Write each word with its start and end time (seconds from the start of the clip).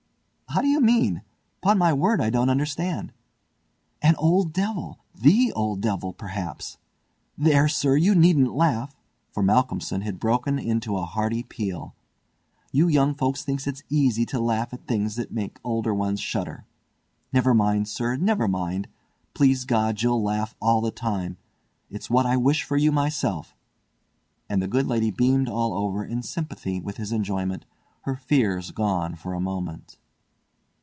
"How 0.53 0.59
do 0.59 0.67
you 0.67 0.81
mean? 0.81 1.21
Pon 1.61 1.77
my 1.77 1.93
word 1.93 2.19
I 2.19 2.29
don't 2.29 2.49
understand." 2.49 3.13
"An 4.01 4.17
old 4.17 4.51
devil! 4.51 4.99
The 5.15 5.53
old 5.53 5.79
devil, 5.79 6.11
perhaps. 6.11 6.77
There! 7.37 7.69
sir, 7.69 7.95
you 7.95 8.13
needn't 8.13 8.53
laugh," 8.53 8.93
for 9.31 9.41
Malcolmson 9.43 10.01
had 10.01 10.19
broken 10.19 10.59
into 10.59 10.97
a 10.97 11.05
hearty 11.05 11.41
peal. 11.41 11.95
"You 12.73 12.89
young 12.89 13.15
folks 13.15 13.45
thinks 13.45 13.65
it 13.65 13.81
easy 13.89 14.25
to 14.25 14.41
laugh 14.41 14.73
at 14.73 14.85
things 14.87 15.15
that 15.15 15.31
makes 15.31 15.61
older 15.63 15.93
ones 15.93 16.19
shudder. 16.19 16.65
Never 17.31 17.53
mind, 17.53 17.87
sir! 17.87 18.17
never 18.17 18.49
mind! 18.49 18.89
Please 19.33 19.63
God, 19.63 20.01
you'll 20.01 20.21
laugh 20.21 20.53
all 20.61 20.81
the 20.81 20.91
time. 20.91 21.37
It's 21.89 22.09
what 22.09 22.25
I 22.25 22.35
wish 22.35 22.69
you 22.69 22.91
myself!" 22.91 23.55
and 24.49 24.61
the 24.61 24.67
good 24.67 24.85
lady 24.85 25.11
beamed 25.11 25.47
all 25.47 25.71
over 25.73 26.03
in 26.03 26.21
sympathy 26.23 26.81
with 26.81 26.97
his 26.97 27.13
enjoyment, 27.13 27.63
her 28.01 28.17
fears 28.17 28.71
gone 28.71 29.15
for 29.15 29.33
a 29.33 29.39
moment. 29.39 29.97